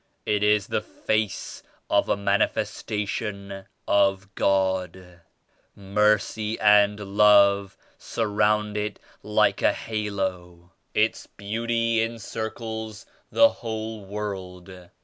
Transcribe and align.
It 0.25 0.41
is 0.41 0.65
the 0.65 0.81
Face 0.81 1.61
of 1.87 2.09
a 2.09 2.17
Manifestation 2.17 3.65
of 3.87 4.33
God. 4.33 5.21
Mercy 5.75 6.59
and 6.59 6.99
Love 6.99 7.77
surround 7.99 8.77
it 8.77 8.99
like 9.21 9.61
a 9.61 9.73
halo. 9.73 10.71
Its 10.95 11.27
Beauty 11.27 12.01
encircles 12.01 13.05
the 13.31 13.49
whole 13.49 14.03
world. 14.03 14.89